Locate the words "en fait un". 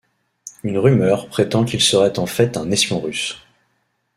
2.17-2.71